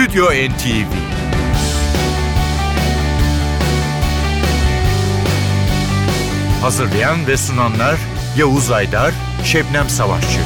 [0.00, 0.92] Stüdyo NTV
[6.62, 7.96] Hazırlayan ve sunanlar
[8.36, 10.40] Yavuz Aydar, Şebnem Savaşçı.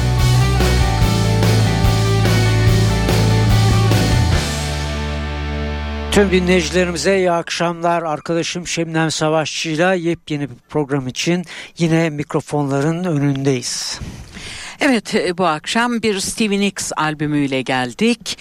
[6.11, 8.03] Tüm dinleyicilerimize iyi akşamlar.
[8.03, 11.45] Arkadaşım Şebnem Savaşçı'yla yepyeni bir program için
[11.77, 13.99] yine mikrofonların önündeyiz.
[14.79, 18.37] Evet e, bu akşam bir Stevie Nicks albümüyle geldik.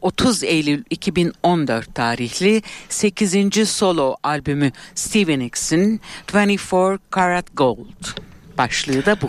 [0.00, 3.68] 30 e, Eylül 2014 tarihli 8.
[3.68, 6.00] solo albümü Stevie Nicks'in
[6.34, 8.18] 24 Karat Gold
[8.58, 9.28] başlığı da bu.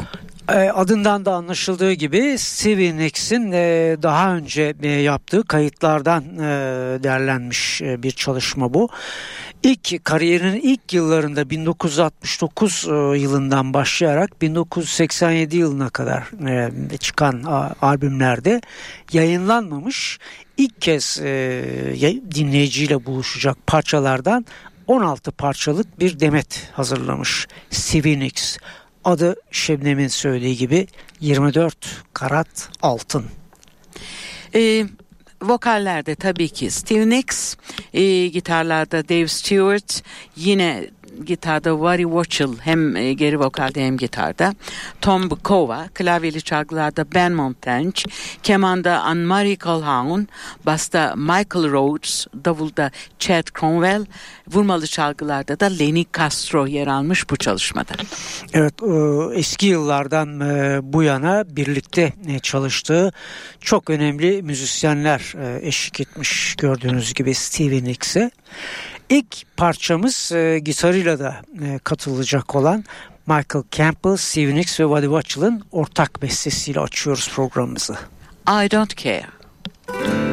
[0.49, 3.51] E, adından da anlaşıldığı gibi Stevie Nicks'in
[4.03, 6.23] daha önce yaptığı kayıtlardan
[7.03, 8.89] derlenmiş bir çalışma bu.
[9.63, 17.43] İlk kariyerinin ilk yıllarında 1969 e, yılından başlayarak 1987 yılına kadar e, çıkan
[17.81, 18.61] albümlerde
[19.13, 20.19] yayınlanmamış
[20.57, 21.63] ilk kez e,
[22.35, 24.45] dinleyiciyle buluşacak parçalardan
[24.87, 28.57] 16 parçalık bir demet hazırlamış Stevie Nicks.
[29.07, 30.87] Adı Şebnem'in söylediği gibi
[31.19, 33.25] 24 karat altın.
[34.55, 34.85] Ee,
[35.41, 37.55] Vokallerde tabii ki Steve Nicks,
[37.93, 40.03] e, gitarlarda Dave Stewart,
[40.35, 40.89] yine
[41.25, 44.53] gitarda Wari Watchell hem e, geri vokalde hem gitarda.
[45.01, 48.01] Tom Bukova, klavyeli çalgılarda Ben Montange,
[48.43, 50.27] kemanda Anne-Marie Calhoun,
[50.65, 54.05] basta Michael Rhodes, davulda Chad Cromwell,
[54.47, 57.93] vurmalı çalgılarda da Lenny Castro yer almış bu çalışmada.
[58.53, 58.73] Evet
[59.33, 63.11] eski yıllardan e, bu yana birlikte e, çalıştığı
[63.61, 68.31] çok önemli müzisyenler eşlik etmiş gördüğünüz gibi Stevie Nicks'e.
[69.09, 72.83] İlk parçamız e, gitarıyla da e, katılacak olan
[73.27, 77.93] Michael Campbell, Stevie Nicks ve Buddy Watchell'ın ortak bestesiyle açıyoruz programımızı.
[78.47, 80.26] I Don't Care.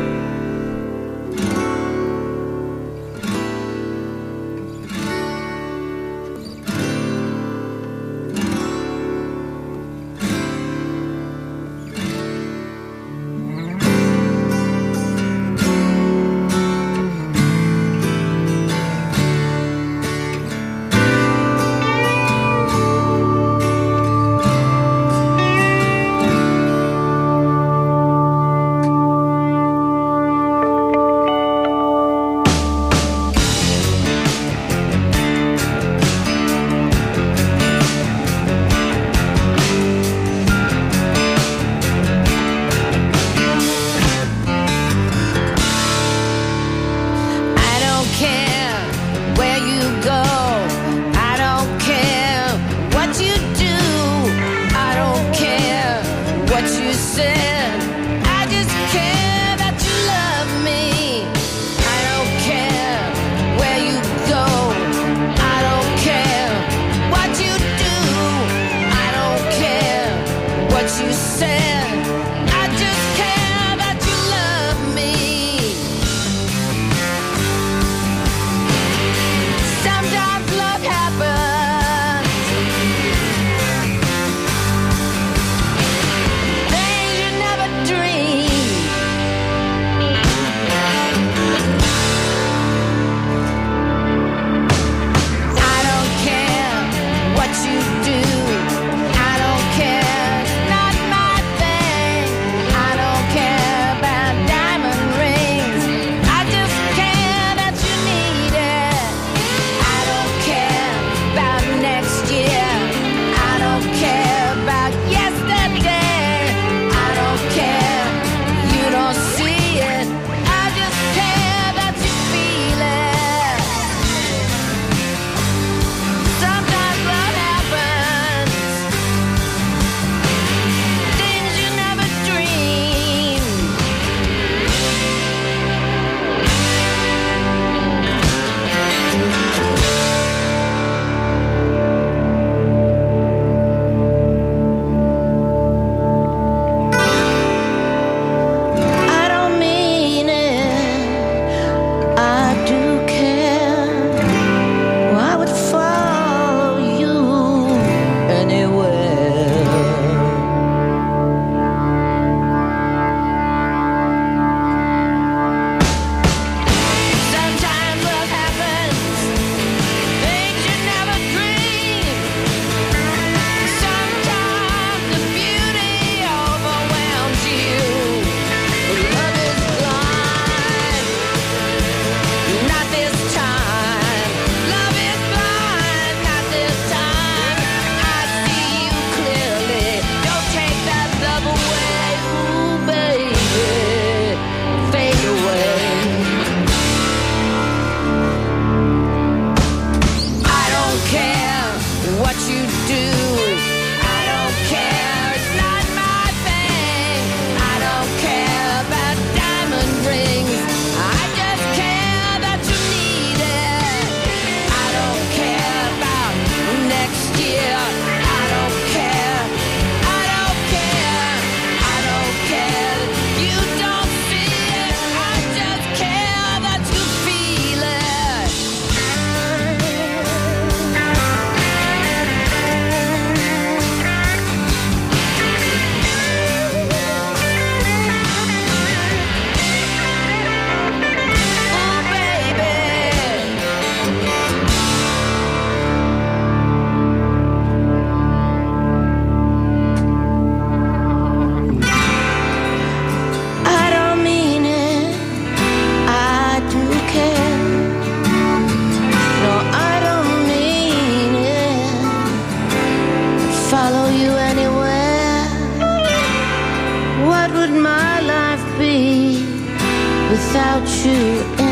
[270.35, 271.63] Without you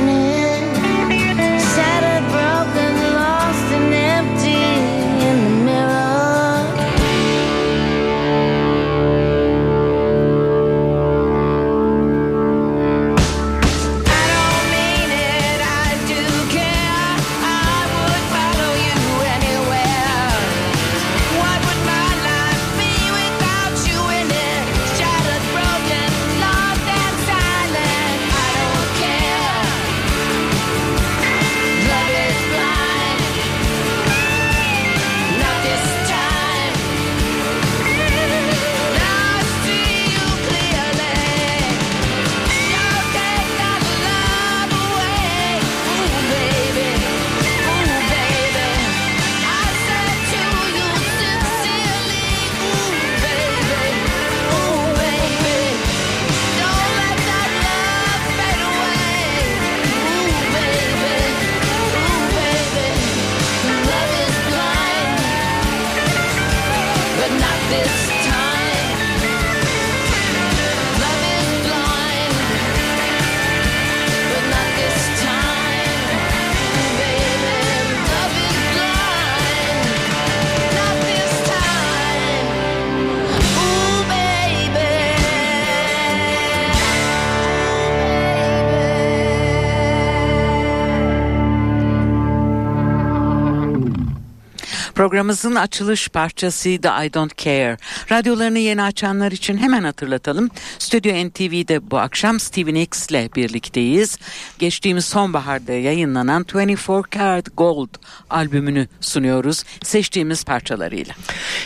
[95.02, 97.76] Programımızın açılış parçasıydı I Don't Care.
[98.10, 100.50] Radyolarını yeni açanlar için hemen hatırlatalım.
[100.78, 104.18] Stüdyo NTV'de bu akşam Stevie Nicks ile birlikteyiz.
[104.58, 107.88] Geçtiğimiz sonbaharda yayınlanan 24 Karat Gold
[108.30, 111.14] albümünü sunuyoruz seçtiğimiz parçalarıyla.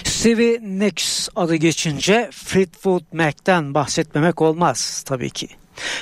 [0.04, 5.48] Stevie Nicks adı geçince Fleetwood Mac'ten bahsetmemek olmaz tabii ki.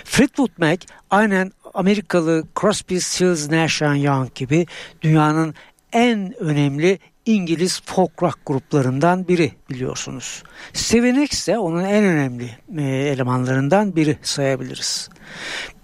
[0.05, 4.67] Fleetwood Mac aynen Amerikalı Crosby, Stills, Nash Young gibi
[5.03, 5.55] dünyanın
[5.93, 10.43] en önemli İngiliz folk rock gruplarından biri biliyorsunuz.
[10.73, 15.09] Stevie Nicks de onun en önemli e, elemanlarından biri sayabiliriz.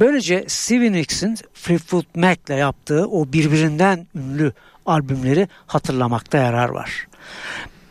[0.01, 4.53] Böylece Stevie Nicks'in Fleetwood Mac'le yaptığı o birbirinden ünlü
[4.87, 7.07] albümleri hatırlamakta yarar var.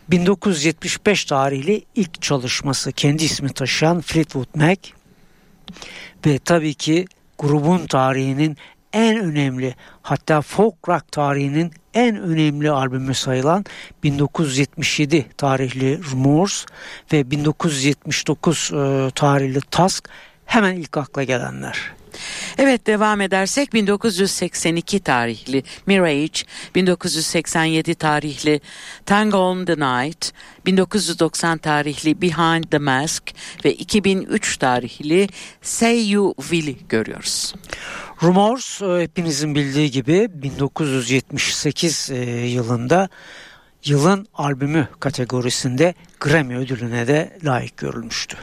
[0.09, 4.79] 1975 tarihli ilk çalışması kendi ismi taşıyan Fleetwood Mac
[6.25, 7.05] ve tabii ki
[7.39, 8.57] grubun tarihinin
[8.93, 13.65] en önemli hatta folk rock tarihinin en önemli albümü sayılan
[14.03, 16.65] 1977 tarihli Rumors
[17.13, 20.09] ve 1979 e, tarihli Tusk
[20.45, 21.99] hemen ilk akla gelenler.
[22.57, 26.41] Evet devam edersek 1982 tarihli Mirage,
[26.75, 28.61] 1987 tarihli
[29.05, 30.33] Tango on the Night,
[30.65, 33.23] 1990 tarihli Behind the Mask
[33.65, 35.27] ve 2003 tarihli
[35.61, 37.53] Say You Will'i görüyoruz.
[38.23, 42.15] Rumors e, hepinizin bildiği gibi 1978 e,
[42.47, 43.09] yılında
[43.85, 48.37] yılın albümü kategorisinde Grammy ödülüne de layık görülmüştü.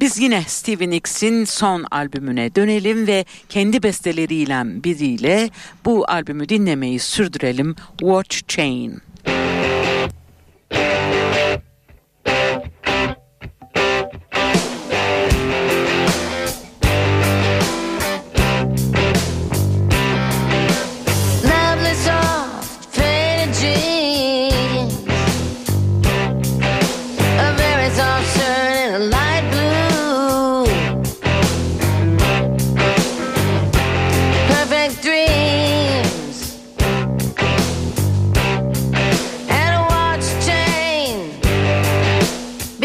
[0.00, 5.50] Biz yine Stevie Nicks'in son albümüne dönelim ve kendi besteleriyle biriyle
[5.84, 7.76] bu albümü dinlemeyi sürdürelim.
[7.98, 9.02] Watch Chain.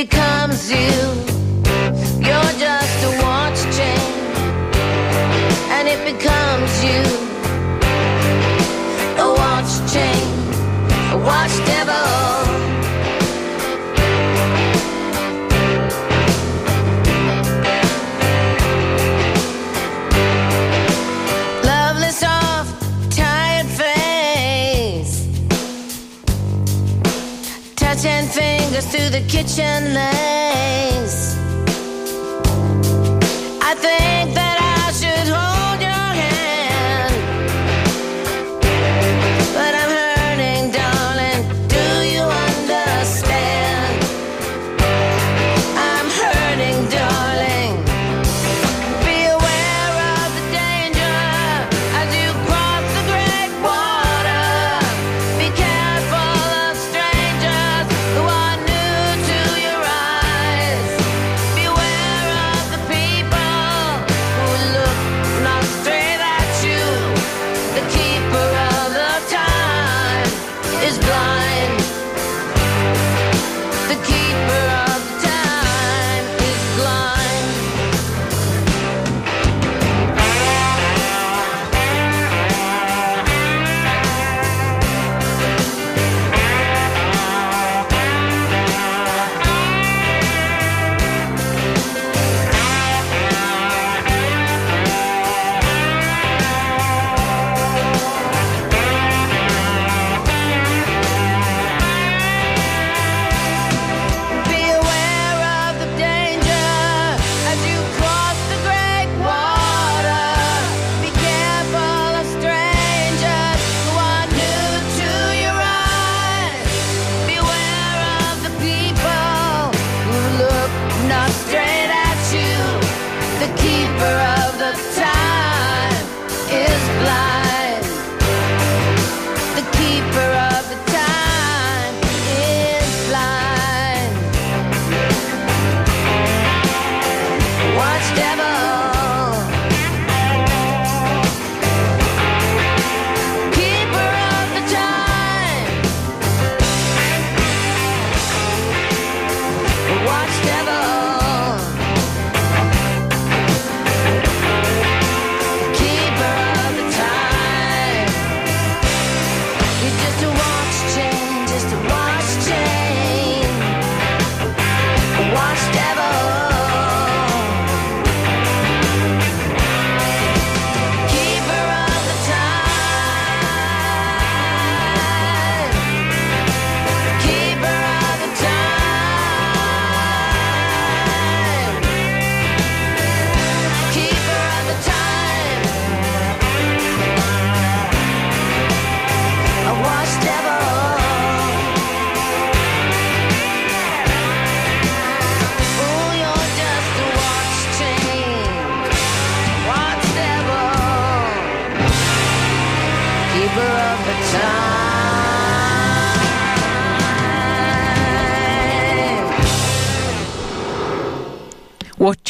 [0.06, 1.00] Becomes you.
[2.28, 4.12] You're just a watch chain,
[5.76, 7.33] and it becomes you
[29.34, 30.33] kitchen lace.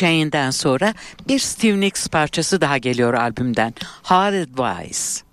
[0.04, 0.94] Chain'den sonra
[1.28, 3.74] bir Steve Nicks parçası daha geliyor albümden.
[4.04, 5.24] Hard Advice.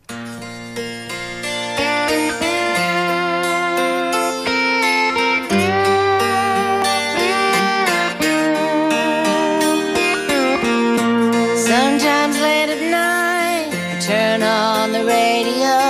[11.56, 15.80] Sometimes late at night, I turn on the radio.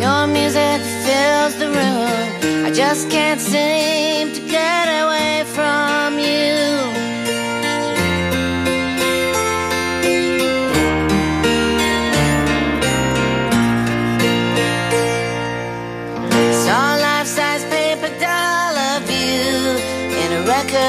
[0.00, 2.66] Your music fills the room.
[2.66, 5.44] I just can't seem to get away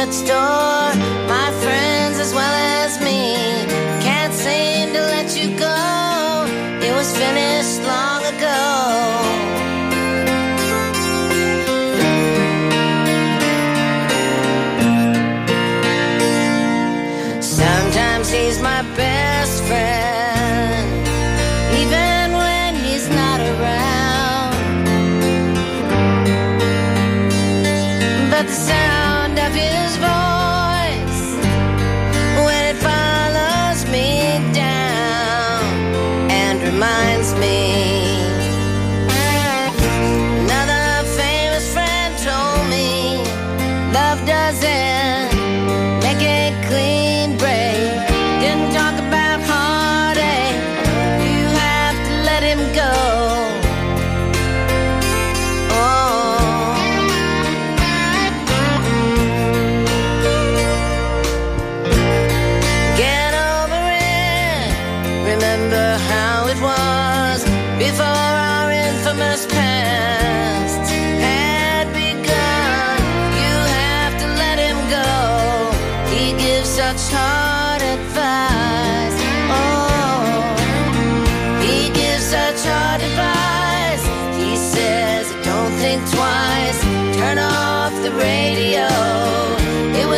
[0.05, 0.98] that store.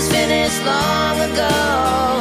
[0.01, 2.21] was finished long ago.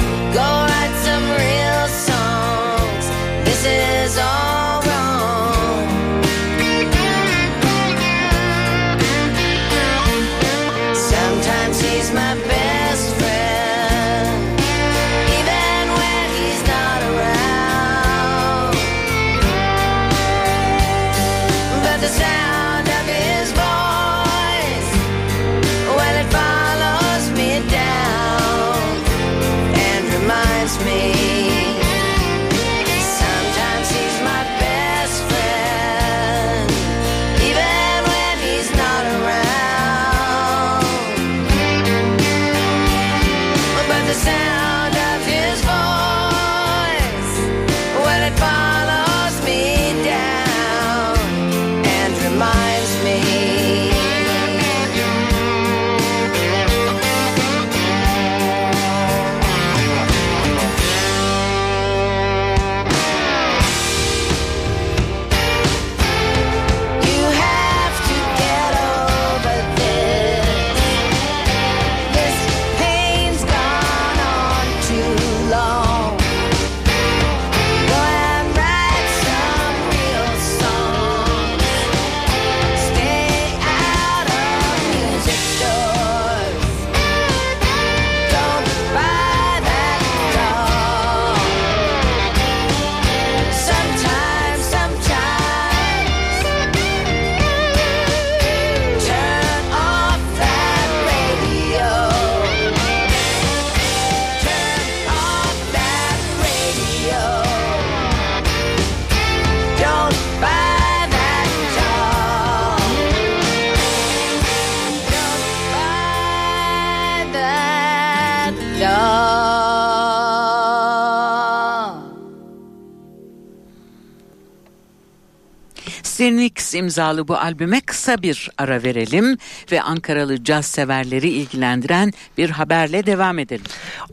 [126.31, 129.39] Phoenix imzalı bu albüme kısa bir ara verelim
[129.73, 133.65] ve Ankaralı caz severleri ilgilendiren bir haberle devam edelim.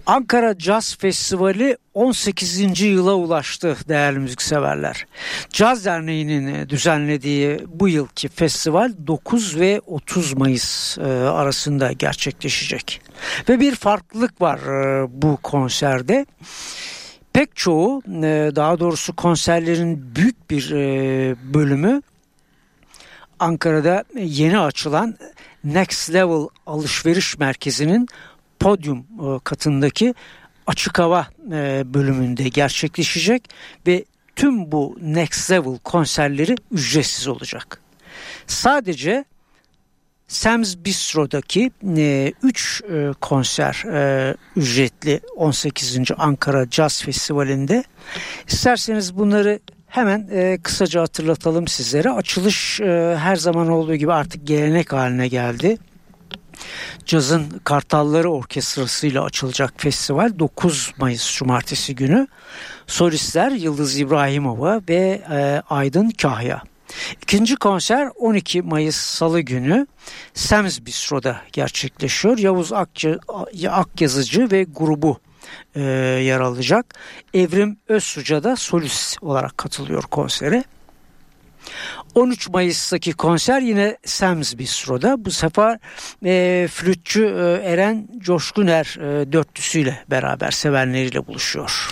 [0.06, 2.82] Ankara Caz Festivali 18.
[2.82, 5.06] yıla ulaştı değerli müzikseverler.
[5.50, 13.02] Caz Derneği'nin e, düzenlediği bu yılki festival 9 ve 30 Mayıs e, arasında gerçekleşecek.
[13.50, 16.26] Ve bir farklılık var e, bu konserde
[17.38, 22.02] pek çoğu e, daha doğrusu konserlerin büyük bir e, bölümü
[23.40, 25.18] Ankara'da yeni açılan
[25.64, 28.08] Next Level alışveriş merkezinin
[28.60, 30.14] podyum e, katındaki
[30.68, 31.28] açık hava
[31.94, 33.50] bölümünde gerçekleşecek
[33.88, 37.82] ve tüm bu Next Level konserleri ücretsiz olacak.
[38.48, 39.26] Sadece
[40.28, 41.72] Sam's Bistro'daki
[42.44, 45.98] 3 e, konser e, ücretli 18.
[46.18, 47.84] Ankara Jazz Festivali'nde.
[48.48, 52.12] İsterseniz bunları hemen e, kısaca hatırlatalım sizlere.
[52.12, 55.78] Açılış e, her zaman olduğu gibi artık gelenek haline geldi.
[57.06, 62.28] Caz'ın Kartalları Orkestrası'yla açılacak festival 9 Mayıs Cumartesi günü.
[62.88, 66.64] Solistler Yıldız İbrahimova ve e, Aydın Kahya.
[67.22, 69.88] İkinci konser 12 Mayıs Salı günü
[70.34, 72.38] Sam's Bistro'da gerçekleşiyor.
[72.38, 73.20] Yavuz Akçı,
[73.70, 75.20] Akyazıcı ve grubu
[75.76, 75.82] e,
[76.24, 76.96] yer alacak.
[77.34, 80.64] Evrim Özsuca da solist olarak katılıyor konsere.
[82.18, 85.26] 13 Mayıs'taki konser yine Sam's Bistro'da.
[85.26, 85.80] Bu sefer
[86.26, 91.90] e, flütçü e, Eren Coşkuner e, dörtlüsüyle beraber sevenleriyle buluşuyor.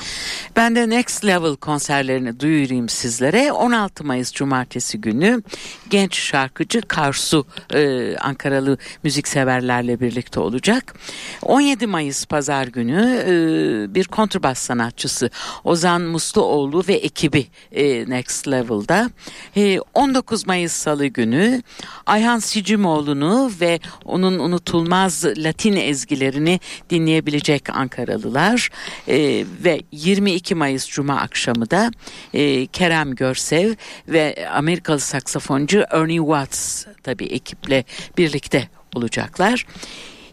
[0.56, 3.52] Ben de Next Level konserlerini duyurayım sizlere.
[3.52, 5.44] 16 Mayıs Cumartesi günü
[5.90, 10.96] genç şarkıcı Karsu e, Ankaralı müzikseverlerle birlikte olacak.
[11.42, 15.30] 17 Mayıs Pazar günü e, bir kontrbas sanatçısı
[15.64, 19.10] Ozan Musluoğlu ve ekibi e, Next Level'da.
[19.56, 20.15] E, 19
[20.46, 21.62] Mayıs Salı günü
[22.06, 28.70] Ayhan Sicimoğlu'nu ve onun unutulmaz Latin ezgilerini dinleyebilecek Ankaralılar
[29.08, 31.92] e, ve 22 Mayıs Cuma akşamı da
[32.34, 33.74] e, Kerem Görsev
[34.08, 37.84] ve Amerikalı saksafoncu Ernie Watts tabii ekiple
[38.18, 39.66] birlikte olacaklar.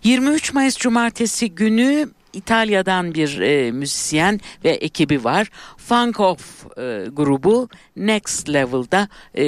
[0.04, 5.50] 23 Mayıs Cumartesi günü İtalya'dan bir e, müzisyen ve ekibi var.
[5.76, 9.44] Funk Off e, grubu Next Level'da e,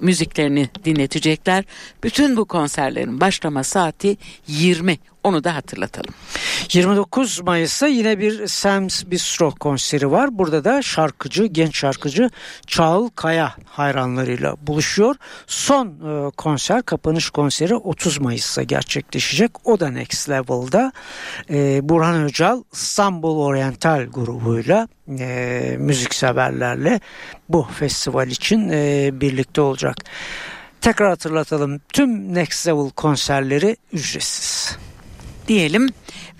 [0.00, 1.64] müziklerini dinletecekler.
[2.04, 4.98] Bütün bu konserlerin başlama saati 20.
[5.24, 6.14] Onu da hatırlatalım.
[6.72, 10.38] 29 Mayıs'ta yine bir Sam's Bistro konseri var.
[10.38, 12.30] Burada da şarkıcı, genç şarkıcı
[12.66, 15.16] Çağıl Kaya hayranlarıyla buluşuyor.
[15.46, 19.50] Son e, konser, kapanış konseri 30 Mayıs'ta gerçekleşecek.
[19.64, 20.92] O da Next Level'da.
[21.50, 27.00] E, Burhan Öcal İstanbul Oriental grubuyla e, müzikseverlerle
[27.48, 28.70] bu festival için
[29.20, 29.96] birlikte olacak.
[30.80, 31.80] Tekrar hatırlatalım.
[31.92, 34.78] Tüm Next Level konserleri ücretsiz
[35.48, 35.88] diyelim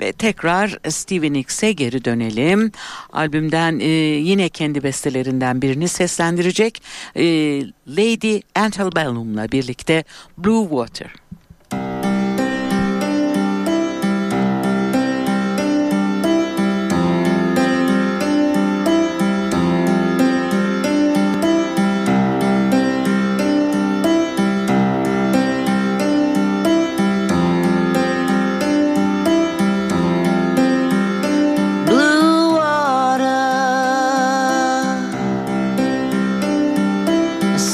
[0.01, 2.73] ve tekrar Stevie Nicks'e geri dönelim.
[3.13, 6.83] Albümden e, yine kendi bestelerinden birini seslendirecek
[7.17, 7.25] e,
[7.89, 10.05] Lady Antebellum'la birlikte
[10.39, 11.28] Blue Water.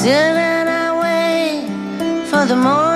[0.05, 1.65] Sailing away
[2.29, 2.94] for the morning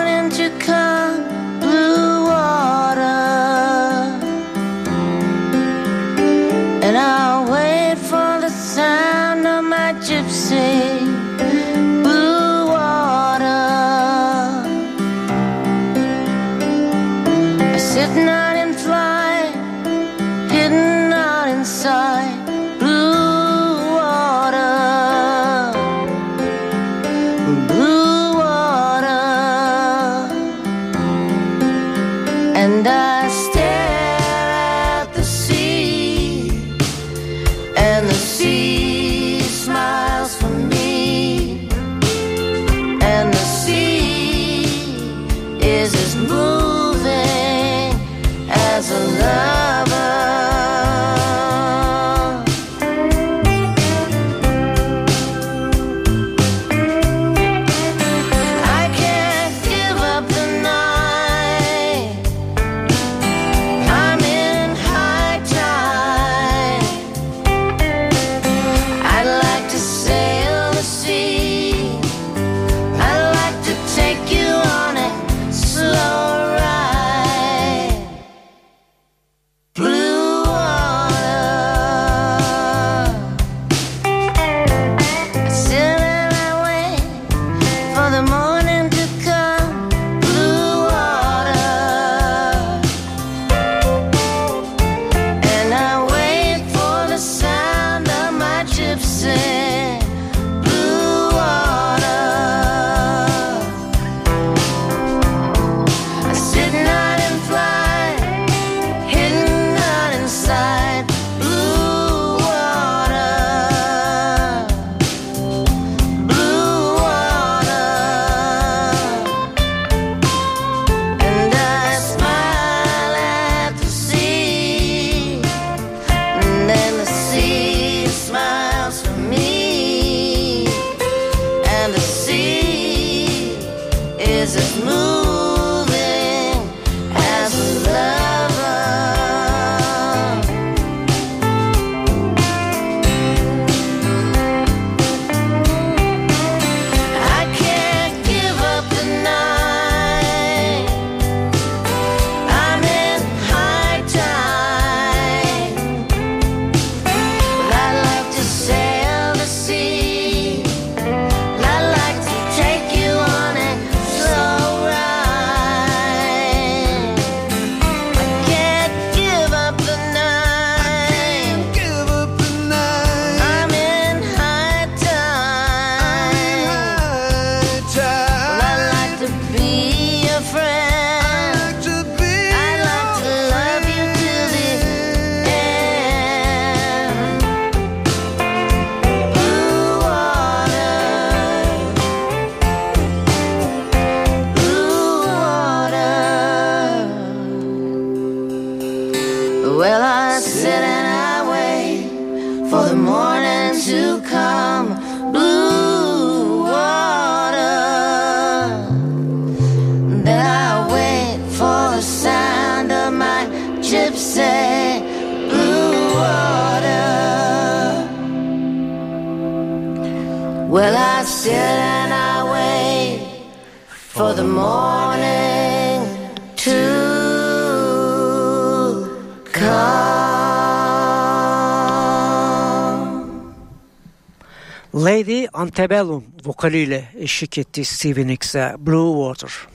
[234.99, 239.67] Lady Antebellum vokaliyle eşlik etti Stevie Nicks'e Blue Water.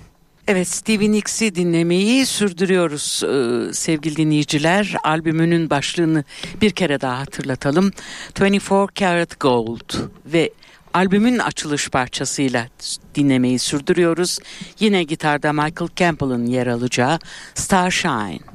[0.48, 4.94] Evet Stevie Nicks'i dinlemeyi sürdürüyoruz e, sevgili dinleyiciler.
[5.04, 6.24] Albümünün başlığını
[6.60, 7.90] bir kere daha hatırlatalım.
[8.40, 9.94] 24 Karat Gold
[10.26, 10.50] ve
[10.94, 12.68] albümün açılış parçasıyla
[13.14, 14.38] dinlemeyi sürdürüyoruz.
[14.80, 17.18] Yine gitarda Michael Campbell'ın yer alacağı
[17.54, 18.53] Starshine.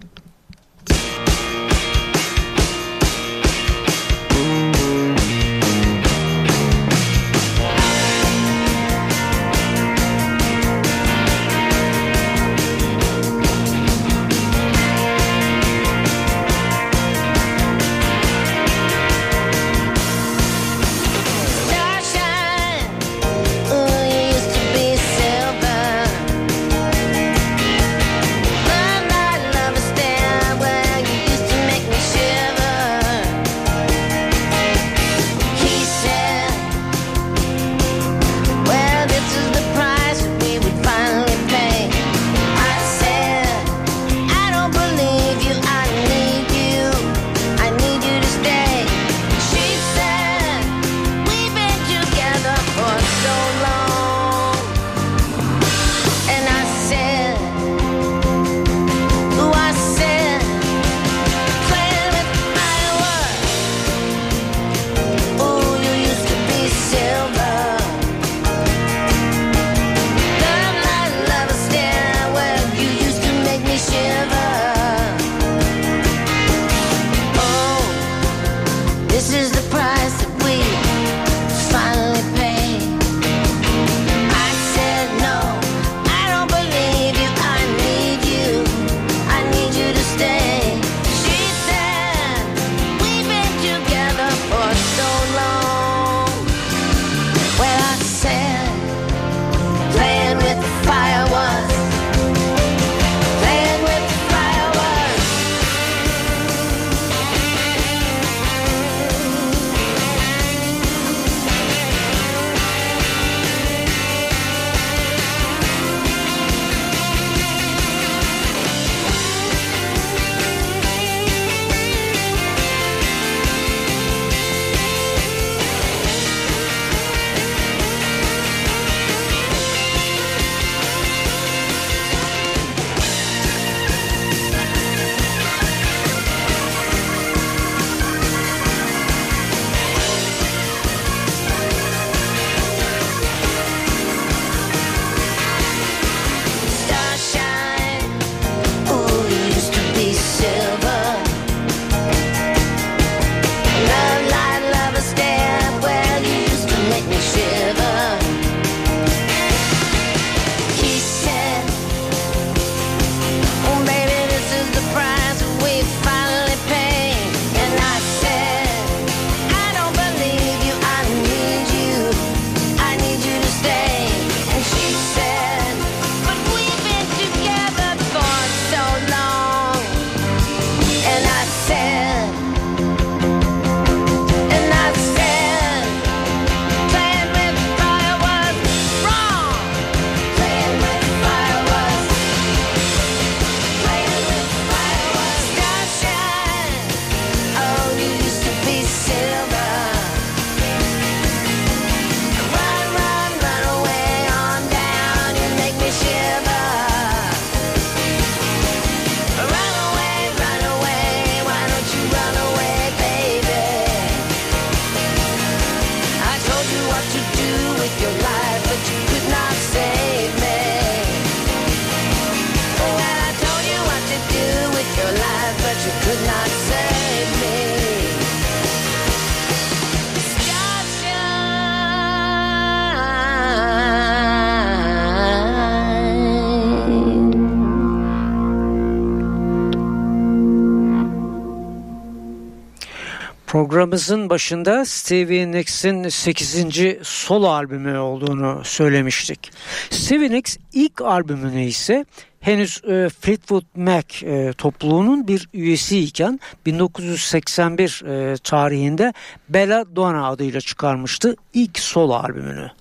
[243.90, 246.66] Programımızın başında Stevie Nicks'in 8.
[247.04, 249.52] solo albümü olduğunu söylemiştik.
[249.90, 252.06] Stevie Nicks ilk albümüne ise
[252.40, 259.14] henüz e, Fleetwood Mac e, topluluğunun bir üyesiyken 1981 e, tarihinde
[259.50, 262.72] Bella Donna adıyla çıkarmıştı ilk solo albümünü.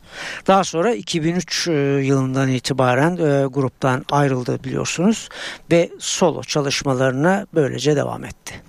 [0.46, 5.28] Daha sonra 2003 e, yılından itibaren e, gruptan ayrıldı biliyorsunuz
[5.70, 8.62] ve solo çalışmalarına böylece devam etti.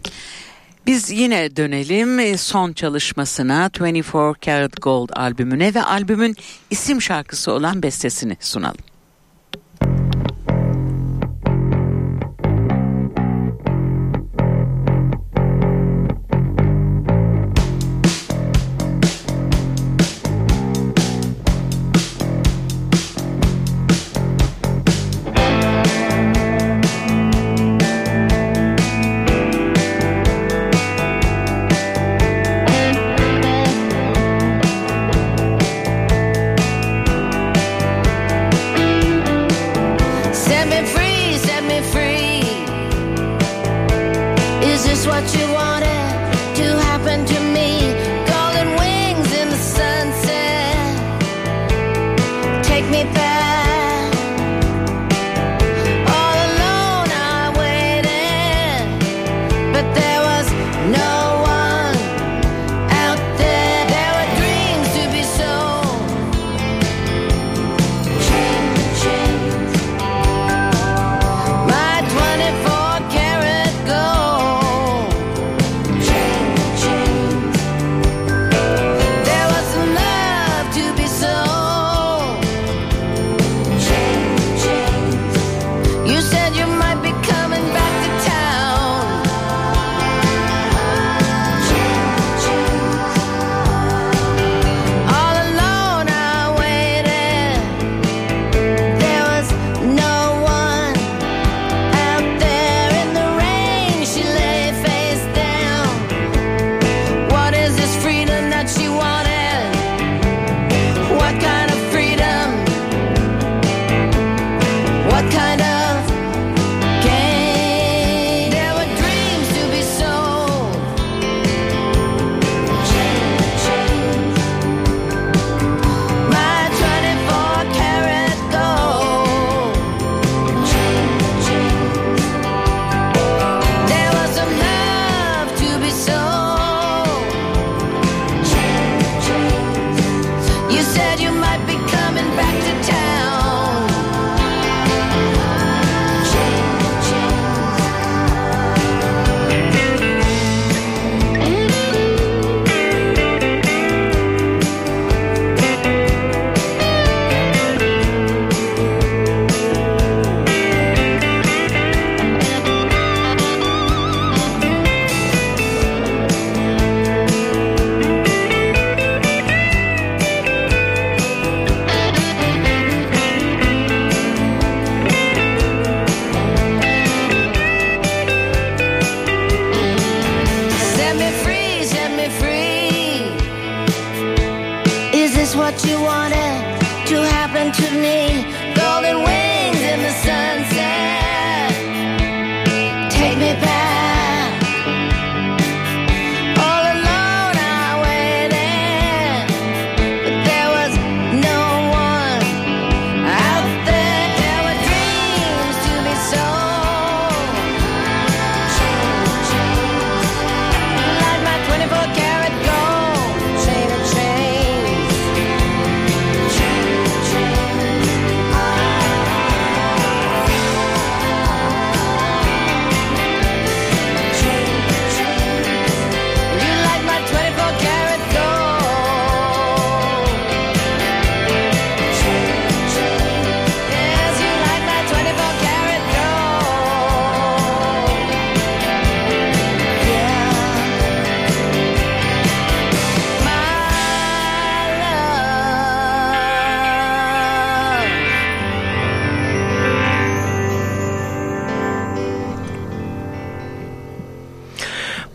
[0.89, 6.35] Biz yine dönelim e, son çalışmasına 24 Karat Gold albümüne ve albümün
[6.69, 8.77] isim şarkısı olan bestesini sunalım.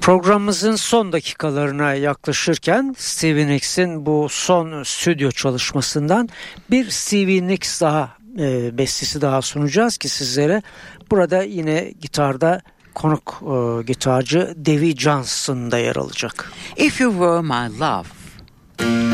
[0.05, 6.29] Programımızın son dakikalarına yaklaşırken Stevie Nicks'in bu son stüdyo çalışmasından
[6.71, 10.63] bir Stevie Nicks daha e, bestesi daha sunacağız ki sizlere.
[11.11, 12.61] Burada yine gitarda
[12.95, 16.53] konuk e, gitarcı Davy Johnson da yer alacak.
[16.77, 19.14] If You Were My Love.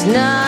[0.00, 0.39] This night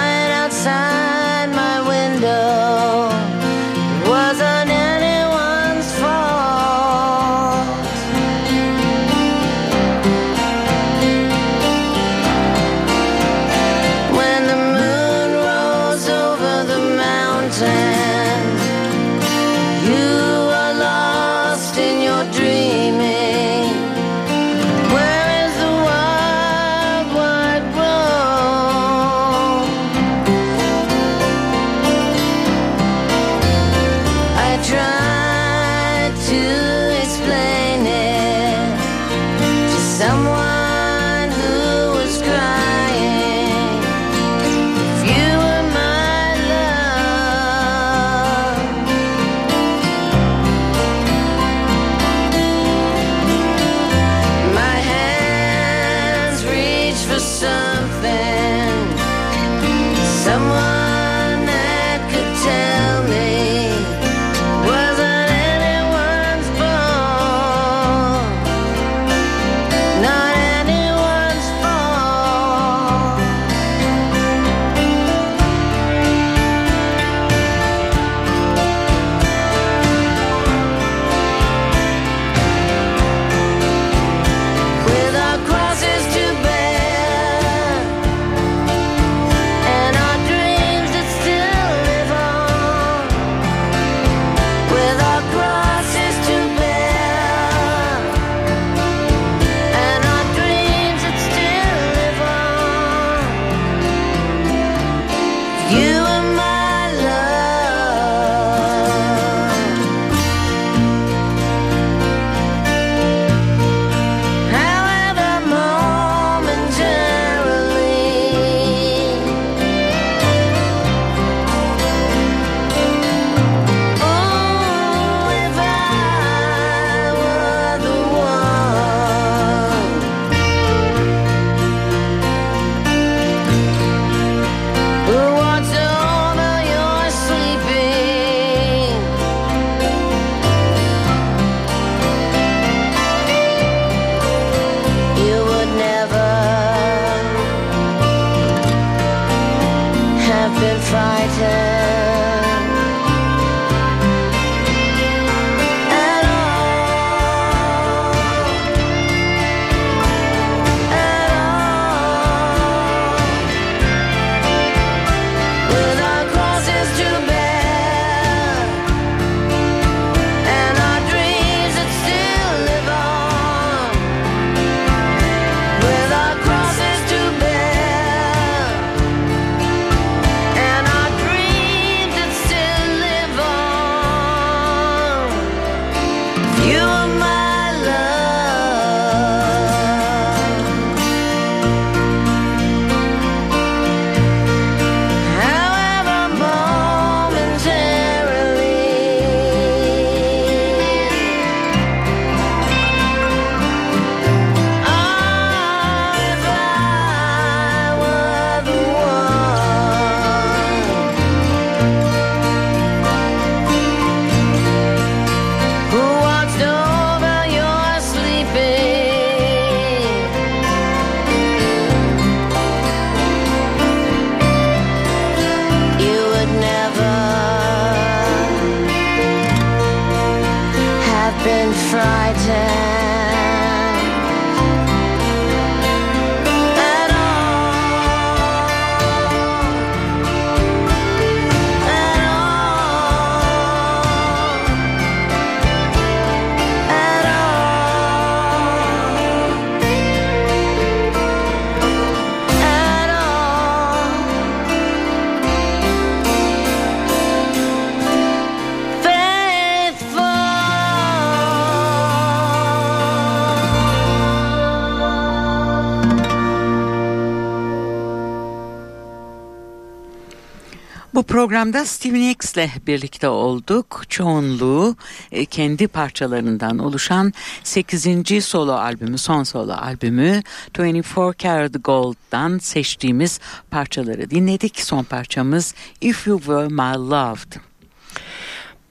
[271.32, 274.02] Programda Stevie Nicks'le birlikte olduk.
[274.08, 274.96] Çoğunluğu
[275.32, 277.32] e, kendi parçalarından oluşan
[277.64, 278.44] 8.
[278.44, 280.42] solo albümü, son solo albümü
[280.78, 284.80] 24 Karat Gold'dan seçtiğimiz parçaları dinledik.
[284.80, 287.71] Son parçamız If You Were My Loved.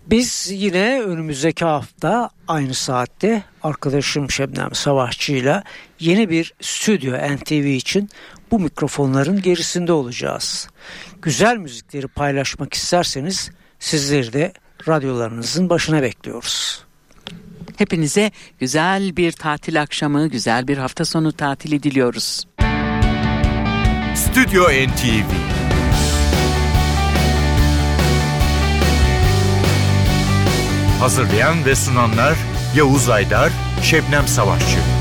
[0.07, 5.63] Biz yine önümüzdeki hafta aynı saatte arkadaşım Şebnem Savaşçı ile
[5.99, 8.09] yeni bir stüdyo NTV için
[8.51, 10.69] bu mikrofonların gerisinde olacağız.
[11.21, 14.53] Güzel müzikleri paylaşmak isterseniz sizleri de
[14.87, 16.85] radyolarınızın başına bekliyoruz.
[17.77, 22.47] Hepinize güzel bir tatil akşamı, güzel bir hafta sonu tatili diliyoruz.
[24.15, 25.31] Stüdyo NTV
[31.01, 32.37] Hazırlayan ve sunanlar
[32.75, 33.51] Yavuz Aydar,
[33.83, 35.00] Şebnem Savaşçı.